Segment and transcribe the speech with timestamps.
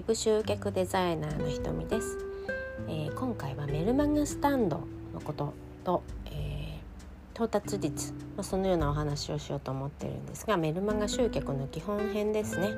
[0.00, 2.16] ウェブ集客デザイナーのひとみです、
[2.88, 4.80] えー、今回はメルマガスタンド
[5.12, 5.52] のこと
[5.84, 12.68] と、えー、到達率、まあ、そのようなお話をしようと思ってるんですがメルマガ集客の基本編ですね。
[12.68, 12.74] はい。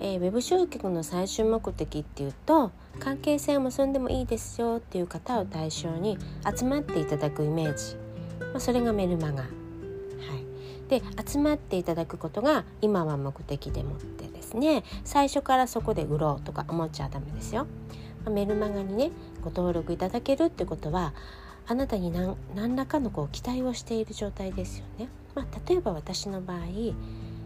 [0.00, 6.18] えー、ウェブ集客の最終目的っていうと関係性を結んでもいいですよっていう方を対象に
[6.52, 7.94] 集まっていただくイメージ、
[8.40, 9.44] まあ、それがメルマガ。
[10.90, 17.66] で集まっていただくことが今は目的でもってですね最初からそこで売ろうとか思っちゃダメですよ。
[18.28, 21.14] メルマガにねご登録いただけるってことは
[21.66, 25.08] あなたに何何らかのこう期待をしている状態ですよね。
[25.34, 26.58] まあ、例えば私の場合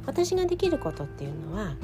[0.07, 1.75] 私ができることっていうのは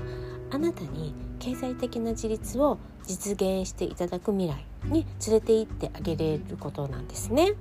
[0.51, 7.53] あなたに経済的な自立を実現していただく未来に連れて行ってあげれることなんですね。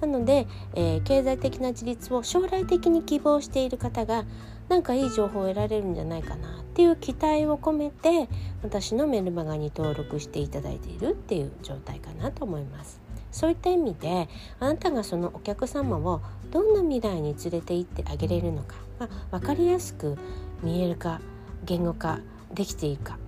[0.00, 4.24] なので、えー、経済的な自立を将来的に希望している方が
[4.68, 8.28] なんかいい情報を得られるんじゃないかなっていう期待を込めて
[8.62, 13.00] 私のメルマガに登録していただいているっていう状態かなと思います。
[13.32, 20.18] そういった意味であなたがそのお客様をどんな未来に連れて行ってあげれるのか、ま、分かりやすく
[20.62, 21.20] 見えるか
[21.64, 22.20] 言語化
[22.52, 23.18] できているか、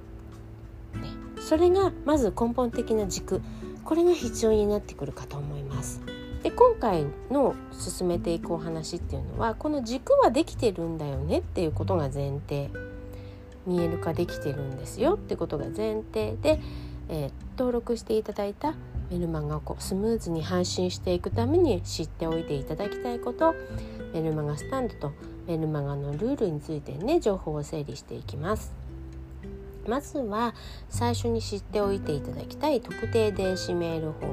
[0.95, 1.09] ね、
[1.41, 3.41] それがまず根本的な軸
[3.85, 6.01] これが必要になってくるかと思います。
[6.43, 12.71] で今回の進めていくお話っていうのはこの軸はできてるんだよねっていうことが前提
[13.67, 16.61] 見える化できてるんですよってことが前提で、
[17.09, 18.75] えー、登録していただいた
[19.11, 23.55] メルマガをこうスムーズに配信していくために知っておいていただきたいこと
[24.13, 25.13] メルマガスタンドと
[25.47, 28.75] メルマガのルールについてね情報を整理していきます。
[29.87, 30.55] まずは
[30.89, 34.29] 最初に知っておいていただきたい特定電子メール法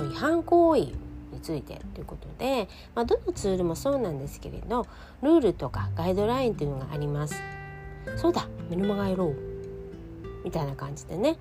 [0.00, 1.01] の違反行為
[1.42, 4.86] ついてということで、まあ、どのツールもそうなんですけれど
[5.22, 7.34] ルールとかガイドラインというのがあります。
[8.16, 9.36] そうだメルマガやろう
[10.44, 11.36] みたいな感じでね、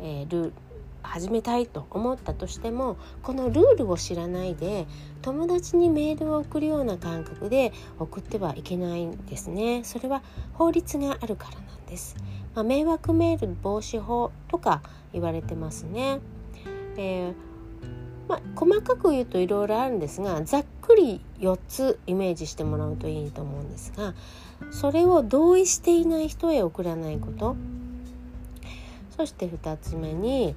[0.00, 0.52] えー、ル
[1.02, 4.86] 始めたいと思ったとしてもこのルールを知らないで
[5.22, 9.82] 友達にメールを送るような感覚で送ってはいけないんですね。
[9.84, 10.22] それは
[10.54, 12.16] 法律があるからなんです、
[12.54, 14.82] まあ、迷惑メール防止法とか
[15.12, 16.20] 言われてますね、
[16.96, 17.53] えー
[18.28, 24.14] まあ、細かく言うといろいろあるんですがざっくり4つイメージしてもらうといいと思うんですが
[24.70, 27.56] それを同意していない人へ送らないこと
[29.16, 30.54] そして2つ目に、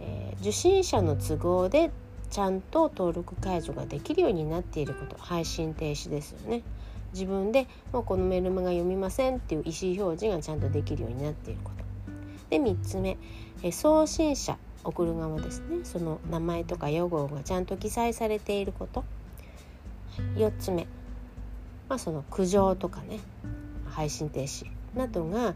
[0.00, 1.90] えー、受信者の都合で
[2.30, 6.62] ちゃんと登録解除ができるようになっていること配信停止ですよね。
[7.12, 11.84] 自分でもうこのメルマガ読みませんっていう意思表示がちゃんとできるようになっていること。
[12.50, 13.16] で3つ目、
[13.62, 19.04] え送信者送る側ですねその名前とか予号がちゃんと記載されていること。
[20.36, 20.86] 4つ目、
[21.90, 23.20] まあ、その苦情とかね
[23.90, 24.64] 配信停止
[24.94, 25.54] などが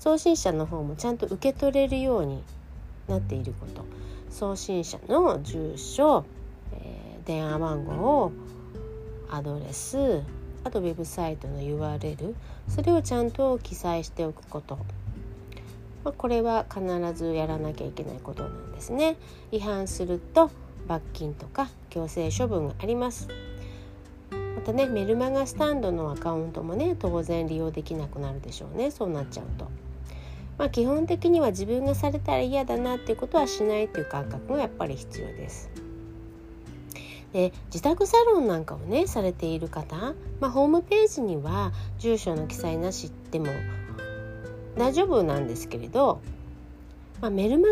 [0.00, 2.42] 送信者の方もちゃんと受け取れるように
[3.06, 3.84] なっていること。
[4.30, 6.24] 送信者の住所、
[6.72, 8.32] えー、電話番号
[9.30, 10.22] アドレス
[10.64, 12.34] あとウェブサイトの URL
[12.68, 14.78] それをちゃんと記載しておくこと。
[16.06, 16.84] まあ、これは必
[17.14, 19.16] ずやらなきゃいけないことなんですね
[19.50, 20.52] 違反すると
[20.86, 23.26] 罰金とか強制処分があります
[24.30, 29.66] またねメルマガスタンドのアカウントもね当然利用できなくなるでしょうねそうなっちゃうと。
[30.58, 35.68] まあ、基本的には自分がされたら嫌だなっていうことはしないっていう感覚がやっぱり必要です。
[37.34, 43.48] で自宅サロンなんかをねされている方、まあ、ホームページには住所の記載なしでも
[44.76, 46.20] 大丈夫なんですけれど、
[47.20, 47.68] まあ、メルマ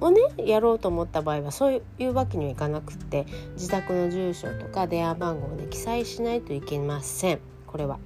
[0.00, 7.98] ガをねやろうと思った場合はそういうわけにはいかなくって自宅の住所とか電話番号をね記載しないといけませんこれは。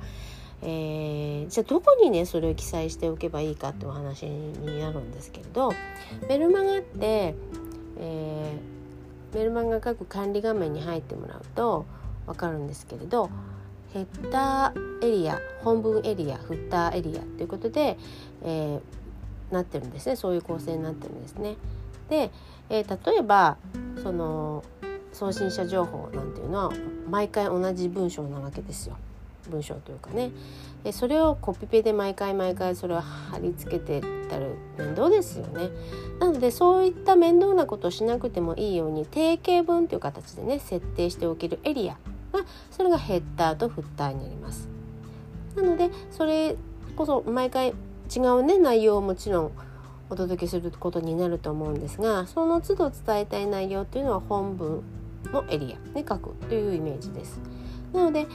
[0.66, 5.72] えー、じゃあどこにねそれを記載しておけばいいかってお話になるんですけれど
[6.26, 7.34] メルマガって、
[7.98, 11.84] えー、メルマガ各管理画面に入ってもらうと
[12.26, 13.28] 分かるんですけれど
[13.94, 17.96] ヘッダーエリア本文エリアフッターエリアということで、
[18.42, 21.54] えー、なってるんですねそういう構成になってるんですね。
[22.10, 22.32] で、
[22.70, 23.56] えー、例えば
[24.02, 24.64] その
[25.12, 26.72] 送信者情報なんていうのは
[27.08, 28.96] 毎回同じ文章なわけですよ。
[29.48, 30.32] 文章というかね
[30.84, 34.46] えそれをコピペで毎回毎回それを貼り付けてたら
[34.78, 35.68] 面倒ですよね
[36.18, 41.98] なのでそういった面倒なことをしなくてもいいように定型文という形でね設定しておけるエリア
[42.34, 44.68] がそれがヘッダーとフッターになります
[45.56, 46.56] なのでそれ
[46.96, 47.74] こそ毎回
[48.14, 49.52] 違うね内容をもちろん
[50.10, 54.82] お届けすることになると思うんですがその都度伝えたい内容っていうのは本文
[55.32, 57.40] のエリアに書くというイメージです
[57.92, 58.26] なので、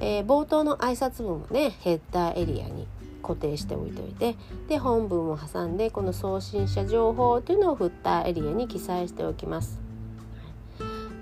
[0.00, 2.86] えー、冒頭の挨拶文もねヘッダーエリアに
[3.22, 4.36] 固定しておいておいて
[4.68, 9.87] で本文を挟んでこの送信者情報というのをフッターエリアに記載しておきます。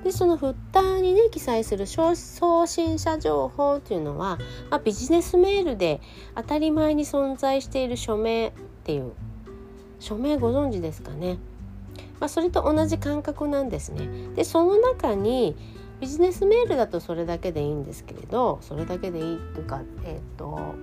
[0.06, 2.14] でそのフッターにね記載する送
[2.66, 4.38] 信者情報というのは、
[4.70, 6.00] まあ、ビジネスメールで
[6.36, 8.52] 当たり前に存在している署名っ
[8.84, 9.14] ていう
[9.98, 11.38] 署名ご存知ですかね、
[12.20, 14.06] まあ、それと同じ感覚なんですね。
[14.36, 15.56] でその中に
[15.98, 20.76] ビジネスメールだとそれだけでいいんですけれどそれだけでいいとか、えーと、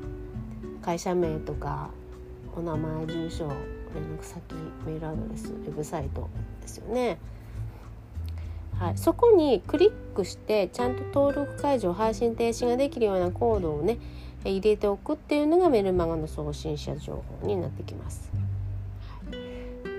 [0.82, 1.92] 会社名とか
[2.58, 3.48] お名前住所
[3.96, 4.54] 連絡先
[4.86, 6.30] メールアドレスウェブサイト
[6.60, 7.20] ですよね。
[8.80, 13.98] はい、そこにクリックしてちゃんと登録解除配信停止ができるようなコードをね
[14.44, 18.30] 入れておくっていうのがメルマガの送信者情報になってきます。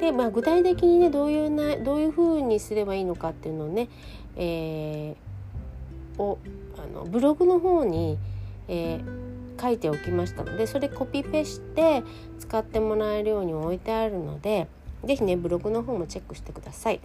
[0.00, 3.88] で、まあ、具体的にねどういうなどういうふうにすればいいのかっていうのをね、
[4.36, 6.38] えー、を
[6.76, 8.18] あのブログの方に、
[8.68, 12.02] えー、書いておきましたのでそれコピペして
[12.38, 14.68] 使ってもらえるように置いてあるので
[15.04, 17.00] 是非ねブログの方もチェックしてください。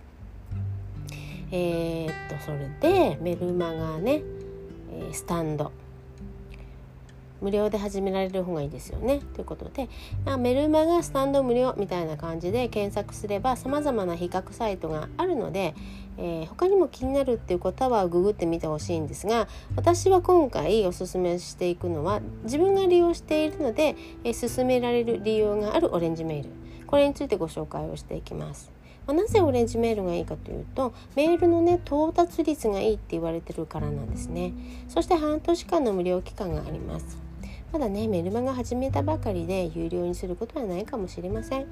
[1.52, 4.22] えー、っとそれでメルマガね
[5.12, 5.72] スタンド
[7.42, 9.22] 無料で始められる方がいいですよね。
[9.34, 9.88] ということで
[10.38, 15.74] メルマガスタンド無料みたいな感じで検索すればさまざまな比較サイトがあるので、
[16.18, 26.50] えー、他にも気になるっていう方はググってみてほしいんですが私は今回おすすめしていくのは自分が利用しているので、えー、勧められる理由があるオレンジメール
[26.88, 28.79] これについてご紹介をしていきます。
[29.10, 34.54] まあ、なぜオレンジメールがいいかというとメールのね到達率がいいって言われてるからなんですね。
[34.88, 37.18] そして半年間の無料期間があります。
[37.74, 41.66] まだねメルマガ始めたばかりで有料にすることはないかもしれません。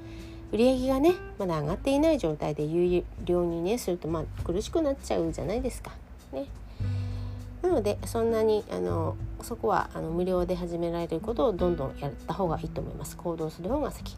[0.50, 5.92] 売上がねまだ上がっていない状態で有料にねするとまあ苦しくなっちゃうじゃないですか。
[6.32, 6.46] ね。
[7.62, 13.16] なのでそんなにあのそこはあの無料で始められることをどんどんやった方がいいと思います。
[13.16, 14.16] 行動する方が先。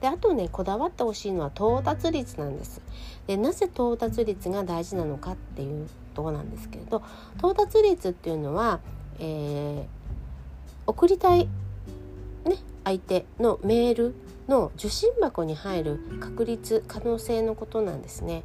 [0.00, 2.80] であとねこだわってほしいのは到達率なんです
[3.26, 7.02] でなぜ到達率が大事なのかっていうとこなんですけれど
[7.38, 8.80] 到達率っていうのは、
[9.18, 9.86] えー、
[10.86, 11.48] 送りたい、
[12.44, 14.14] ね、相手のメール
[14.48, 18.44] の受信箱に入る確率可能性のことなんですね。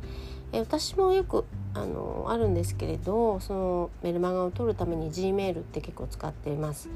[0.51, 6.89] え私もよくあのあるんですけれどそのメルマガを取るために G メールって結構使っています。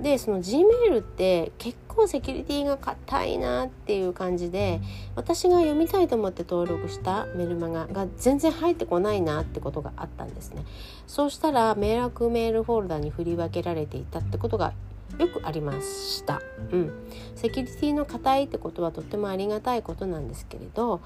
[0.00, 4.80] でその G メールって結構セキュリティが硬いなっていう感じで
[5.16, 10.64] 私が読みたいと思って登録したメルマガが全然入ってこないなってことがあったんですね。
[11.06, 14.72] そうしたら迷惑メールフォルダに振り分けられていたってことが
[15.18, 16.40] よくありました。
[16.70, 16.92] うん、
[17.34, 21.00] セキュリティの硬いってことはとってもありがたいことなんですけれど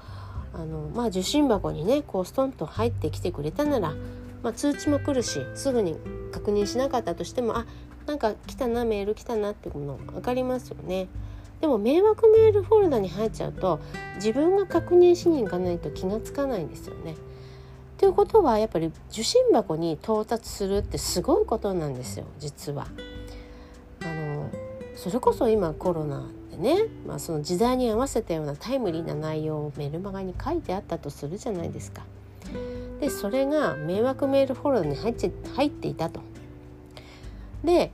[0.55, 3.93] あの、まあ、受信箱にねこうストンと入ってきてくれたなら、
[4.41, 5.97] まあ、通知も来るしすぐに
[6.31, 7.65] 確認しなかったとしてもあ
[8.05, 11.07] なんか来たなメール来たなってもの分かりますよね。
[11.61, 13.79] でも迷惑メールフォルダに入っちゃうと
[14.15, 17.15] 自分が確認しに行かないと気が付かないんですよね。
[17.97, 22.87] ということはやっぱり受信箱に到達するってすごいことなんですよ実は。
[24.01, 24.49] あの
[24.95, 32.03] それこそ今コロナでね、まあ、その時代に合わせたようなタイムリーな内容をメルマガに書いてあったとするじゃないですか。
[32.99, 36.21] でそれが迷惑メールフォローに入って入っていたと。
[37.63, 37.91] で、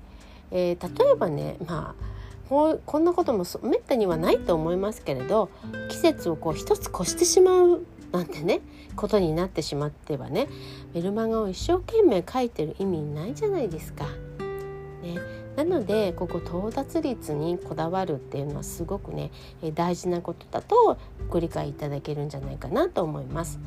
[0.51, 2.12] えー、例えばねまあ
[2.50, 5.50] ここんなこともめったにはないと思いますけれど
[5.89, 8.59] 季節をこう一つ越してしまうなんてね
[8.95, 10.50] ことになってしまってはね
[10.93, 14.05] メルマガを一生懸命書いてる意味ないじゃないですか。
[15.01, 15.15] ね、
[15.63, 19.31] なのでここ到達率にこだわるっていうのはすごくね
[19.75, 20.97] 大事なことだと
[21.29, 23.59] ご理解いただけるんじゃないかなと思います。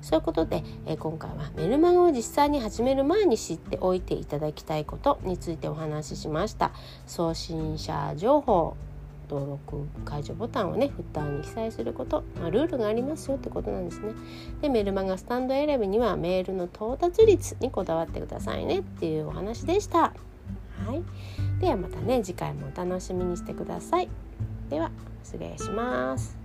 [0.00, 6.70] そういうことで、え今回はメルマガを実際に始める前に知っておいていただきたいことについてお話ししました。
[7.04, 8.76] 送信者情報
[9.28, 14.12] 登録解除ボタンをねフッターに記載すること、まあ、ルールがありますよってことなんですね。
[14.62, 20.14] でメルマガスタンド選びにはメールの到達率にこだわってくださいねっていうお話でした。
[20.92, 21.02] い、
[21.60, 24.08] ではまたね次回もお楽しみにしてください。
[24.68, 24.90] では
[25.22, 26.37] 失礼します。